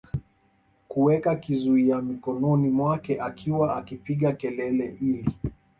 kuweka 0.87 1.35
kizuia 1.35 2.01
mikononi 2.01 2.69
mwake 2.69 3.21
akiwa 3.21 3.75
akipiga 3.77 4.31
kelele 4.31 4.97
ili 5.01 5.29